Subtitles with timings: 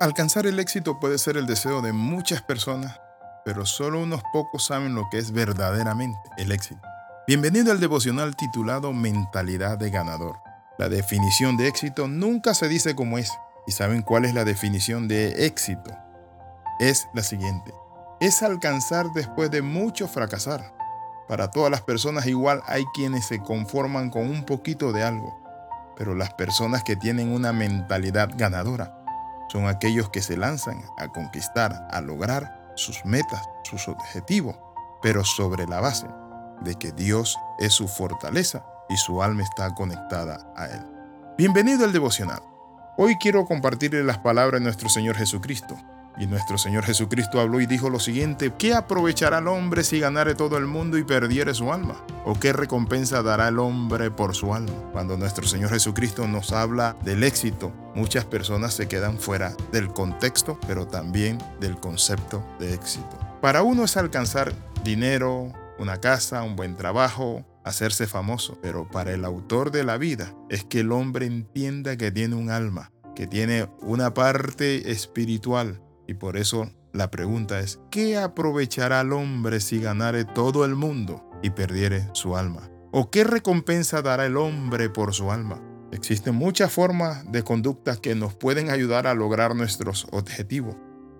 [0.00, 3.00] Alcanzar el éxito puede ser el deseo de muchas personas,
[3.44, 6.80] pero solo unos pocos saben lo que es verdaderamente el éxito.
[7.28, 10.38] Bienvenido al devocional titulado Mentalidad de Ganador.
[10.78, 13.30] La definición de éxito nunca se dice como es.
[13.68, 15.96] ¿Y saben cuál es la definición de éxito?
[16.80, 17.72] Es la siguiente.
[18.20, 20.74] Es alcanzar después de mucho fracasar.
[21.28, 25.40] Para todas las personas igual hay quienes se conforman con un poquito de algo,
[25.96, 29.03] pero las personas que tienen una mentalidad ganadora
[29.54, 34.56] son aquellos que se lanzan a conquistar, a lograr sus metas, sus objetivos,
[35.00, 36.08] pero sobre la base
[36.62, 40.84] de que Dios es su fortaleza y su alma está conectada a Él.
[41.38, 42.42] Bienvenido al devocional.
[42.96, 45.76] Hoy quiero compartirle las palabras de nuestro Señor Jesucristo.
[46.16, 50.34] Y nuestro Señor Jesucristo habló y dijo lo siguiente, ¿qué aprovechará el hombre si ganare
[50.34, 51.96] todo el mundo y perdiere su alma?
[52.24, 54.72] ¿O qué recompensa dará el hombre por su alma?
[54.92, 60.58] Cuando nuestro Señor Jesucristo nos habla del éxito, muchas personas se quedan fuera del contexto,
[60.66, 63.18] pero también del concepto de éxito.
[63.40, 64.52] Para uno es alcanzar
[64.84, 70.32] dinero, una casa, un buen trabajo, hacerse famoso, pero para el autor de la vida
[70.48, 76.14] es que el hombre entienda que tiene un alma, que tiene una parte espiritual, y
[76.14, 81.50] por eso la pregunta es, ¿qué aprovechará el hombre si ganare todo el mundo y
[81.50, 82.70] perdiere su alma?
[82.92, 85.60] ¿O qué recompensa dará el hombre por su alma?
[85.90, 90.76] Existen muchas formas de conducta que nos pueden ayudar a lograr nuestros objetivos.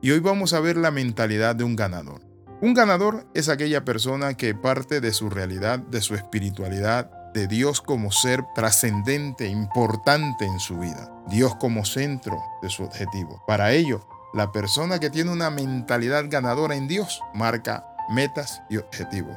[0.00, 2.22] Y hoy vamos a ver la mentalidad de un ganador.
[2.60, 7.80] Un ganador es aquella persona que parte de su realidad, de su espiritualidad, de Dios
[7.80, 11.10] como ser trascendente, importante en su vida.
[11.28, 13.42] Dios como centro de su objetivo.
[13.46, 19.36] Para ello, la persona que tiene una mentalidad ganadora en Dios marca metas y objetivos.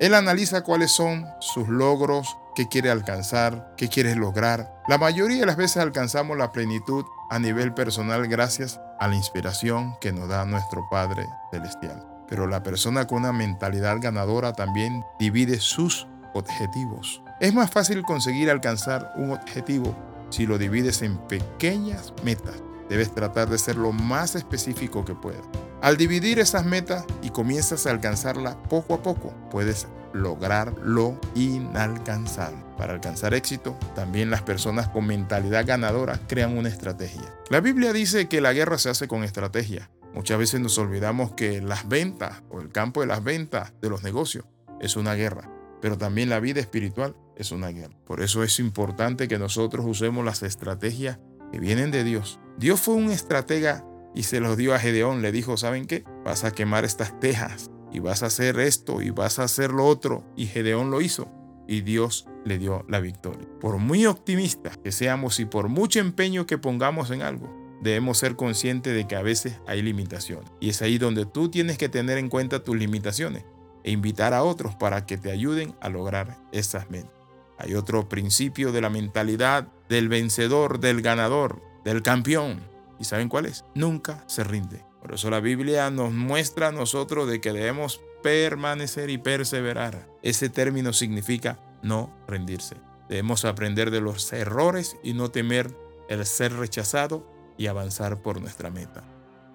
[0.00, 4.82] Él analiza cuáles son sus logros, qué quiere alcanzar, qué quiere lograr.
[4.88, 9.94] La mayoría de las veces alcanzamos la plenitud a nivel personal gracias a la inspiración
[10.00, 12.04] que nos da nuestro Padre Celestial.
[12.28, 17.22] Pero la persona con una mentalidad ganadora también divide sus objetivos.
[17.40, 19.94] Es más fácil conseguir alcanzar un objetivo
[20.30, 25.40] si lo divides en pequeñas metas Debes tratar de ser lo más específico que puedas.
[25.80, 32.58] Al dividir esas metas y comienzas a alcanzarla poco a poco, puedes lograr lo inalcanzable.
[32.76, 37.34] Para alcanzar éxito, también las personas con mentalidad ganadora crean una estrategia.
[37.48, 39.88] La Biblia dice que la guerra se hace con estrategia.
[40.12, 44.02] Muchas veces nos olvidamos que las ventas o el campo de las ventas de los
[44.02, 44.44] negocios
[44.82, 47.96] es una guerra, pero también la vida espiritual es una guerra.
[48.04, 51.18] Por eso es importante que nosotros usemos las estrategias
[51.52, 52.40] que vienen de Dios.
[52.56, 55.22] Dios fue un estratega y se los dio a Gedeón.
[55.22, 56.04] Le dijo, ¿saben qué?
[56.24, 59.86] Vas a quemar estas tejas y vas a hacer esto y vas a hacer lo
[59.86, 60.24] otro.
[60.36, 61.30] Y Gedeón lo hizo
[61.68, 63.46] y Dios le dio la victoria.
[63.60, 68.36] Por muy optimistas que seamos y por mucho empeño que pongamos en algo, debemos ser
[68.36, 70.50] conscientes de que a veces hay limitaciones.
[70.60, 73.44] Y es ahí donde tú tienes que tener en cuenta tus limitaciones
[73.84, 77.12] e invitar a otros para que te ayuden a lograr esas metas.
[77.58, 82.62] Hay otro principio de la mentalidad del vencedor, del ganador, del campeón.
[82.98, 83.64] ¿Y saben cuál es?
[83.74, 84.84] Nunca se rinde.
[85.00, 90.08] Por eso la Biblia nos muestra a nosotros de que debemos permanecer y perseverar.
[90.22, 92.76] Ese término significa no rendirse.
[93.08, 95.76] Debemos aprender de los errores y no temer
[96.08, 97.26] el ser rechazado
[97.58, 99.02] y avanzar por nuestra meta.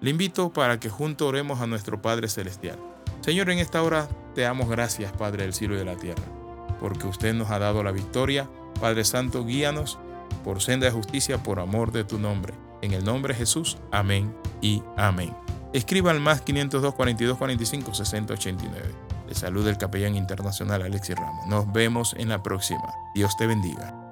[0.00, 2.78] Le invito para que juntos oremos a nuestro Padre Celestial.
[3.22, 6.38] Señor, en esta hora te damos gracias, Padre del cielo y de la tierra
[6.80, 8.48] porque usted nos ha dado la victoria.
[8.80, 9.98] Padre Santo, guíanos
[10.48, 12.54] por senda de justicia por amor de tu nombre.
[12.80, 15.36] En el nombre de Jesús, amén y amén.
[15.74, 18.94] Escriba al más 502 42 45 60 89.
[19.28, 21.46] Le saluda el capellán internacional Alexis Ramos.
[21.48, 22.88] Nos vemos en la próxima.
[23.14, 24.07] Dios te bendiga.